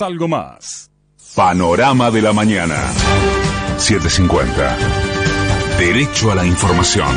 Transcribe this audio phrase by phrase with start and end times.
[0.00, 0.92] Algo más.
[1.34, 2.76] Panorama de la mañana.
[3.78, 4.78] 750.
[5.76, 7.08] Derecho a la información.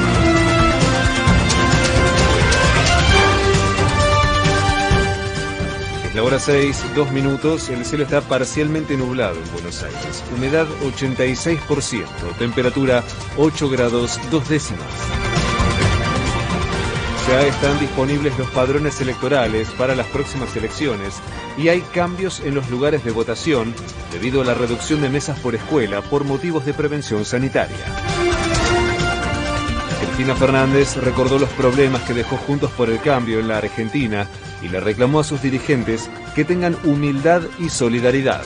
[6.06, 7.70] Es la hora 6, dos minutos.
[7.70, 10.24] El cielo está parcialmente nublado en Buenos Aires.
[10.36, 12.06] Humedad 86%.
[12.40, 13.04] Temperatura
[13.38, 15.21] 8 grados 2 décimas.
[17.28, 21.16] Ya están disponibles los padrones electorales para las próximas elecciones
[21.58, 23.74] y hay cambios en los lugares de votación
[24.12, 27.78] debido a la reducción de mesas por escuela por motivos de prevención sanitaria.
[30.00, 34.28] Cristina Fernández recordó los problemas que dejó Juntos por el Cambio en la Argentina
[34.62, 38.44] y le reclamó a sus dirigentes que tengan humildad y solidaridad.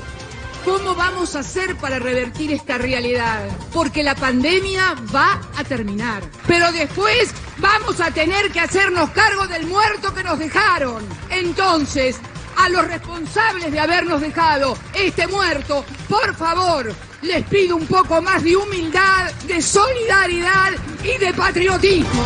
[0.63, 3.47] ¿Cómo vamos a hacer para revertir esta realidad?
[3.71, 6.23] Porque la pandemia va a terminar.
[6.47, 11.05] Pero después vamos a tener que hacernos cargo del muerto que nos dejaron.
[11.29, 12.19] Entonces,
[12.57, 18.43] a los responsables de habernos dejado este muerto, por favor, les pido un poco más
[18.43, 20.71] de humildad, de solidaridad
[21.03, 22.23] y de patriotismo.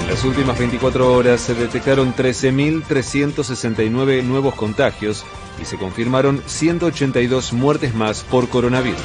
[0.00, 5.24] En las últimas 24 horas se detectaron 13.369 nuevos contagios
[5.60, 9.02] y se confirmaron 182 muertes más por coronavirus.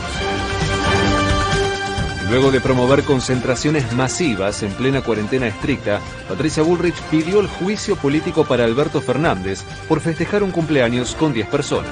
[2.31, 8.45] Luego de promover concentraciones masivas en plena cuarentena estricta, Patricia Bullrich pidió el juicio político
[8.45, 11.91] para Alberto Fernández por festejar un cumpleaños con 10 personas.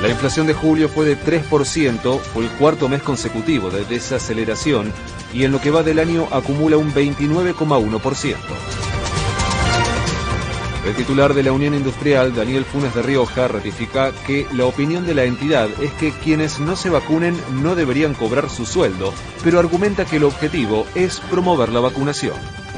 [0.00, 4.92] La inflación de julio fue de 3%, fue el cuarto mes consecutivo de desaceleración
[5.34, 8.36] y en lo que va del año acumula un 29,1%.
[10.84, 15.14] El titular de la Unión Industrial, Daniel Funes de Rioja, ratifica que la opinión de
[15.14, 20.04] la entidad es que quienes no se vacunen no deberían cobrar su sueldo, pero argumenta
[20.04, 22.34] que el objetivo es promover la vacunación.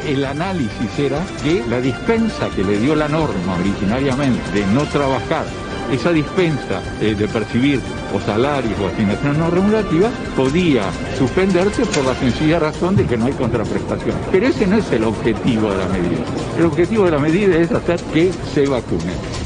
[0.06, 5.46] El análisis era que la dispensa que le dio la norma originariamente de no trabajar
[5.92, 7.80] esa dispensa de percibir
[8.14, 10.82] o salarios o asignaciones no remunerativas podía
[11.18, 14.16] suspenderse por la sencilla razón de que no hay contraprestación.
[14.30, 16.24] Pero ese no es el objetivo de la medida.
[16.58, 19.43] El objetivo de la medida es hacer que se vacunen.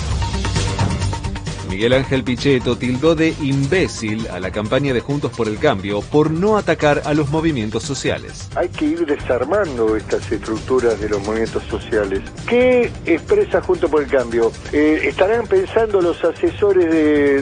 [1.69, 6.31] Miguel Ángel Pichetto tildó de imbécil a la campaña de Juntos por el Cambio por
[6.31, 8.49] no atacar a los movimientos sociales.
[8.57, 12.23] Hay que ir desarmando estas estructuras de los movimientos sociales.
[12.49, 14.51] ¿Qué expresa Juntos por el Cambio?
[14.73, 16.91] Eh, ¿Estarán pensando los asesores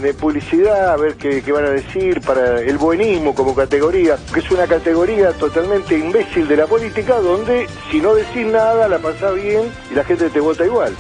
[0.03, 4.17] de, publicidad a ver qué, qué, van a decir para el buenismo como categoría?
[4.33, 8.99] Que es una categoría totalmente imbécil de la política donde si no decís nada la
[8.99, 10.95] pasás bien y la gente te vota igual.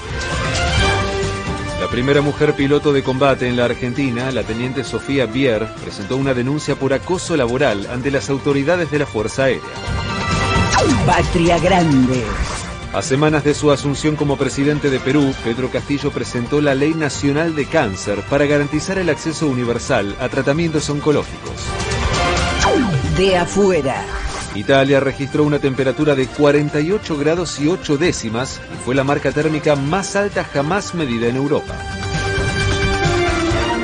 [1.86, 6.34] La primera mujer piloto de combate en la Argentina, la teniente Sofía Bier, presentó una
[6.34, 9.62] denuncia por acoso laboral ante las autoridades de la Fuerza Aérea.
[11.06, 12.24] Patria Grande.
[12.92, 17.54] A semanas de su asunción como presidente de Perú, Pedro Castillo presentó la Ley Nacional
[17.54, 21.54] de Cáncer para garantizar el acceso universal a tratamientos oncológicos.
[23.16, 24.25] De afuera.
[24.56, 29.76] Italia registró una temperatura de 48 grados y 8 décimas y fue la marca térmica
[29.76, 31.74] más alta jamás medida en Europa.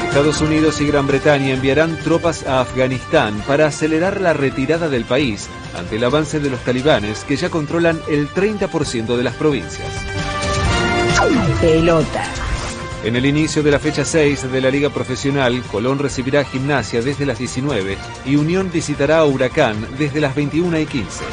[0.09, 5.49] Estados Unidos y Gran Bretaña enviarán tropas a Afganistán para acelerar la retirada del país
[5.75, 9.89] ante el avance de los talibanes que ya controlan el 30% de las provincias.
[11.63, 12.42] Pelota.
[13.05, 17.27] En el inicio de la fecha 6 de la Liga Profesional, Colón recibirá Gimnasia desde
[17.27, 21.25] las 19 y Unión visitará a Huracán desde las 21 y 15.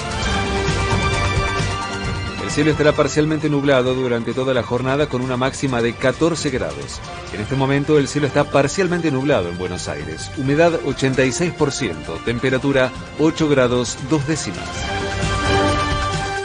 [2.44, 7.00] El cielo estará parcialmente nublado durante toda la jornada con una máxima de 14 grados.
[7.34, 10.32] En este momento el cielo está parcialmente nublado en Buenos Aires.
[10.38, 14.68] Humedad 86%, temperatura 8 grados 2 décimas.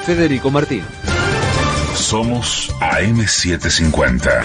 [0.05, 0.85] Federico Martín.
[1.95, 4.43] Somos AM750.